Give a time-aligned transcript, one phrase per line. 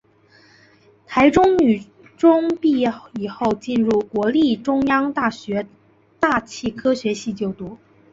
[1.05, 1.83] 台中女
[2.17, 5.67] 中毕业以后进入国立中央大学
[6.19, 7.77] 大气科学系就读。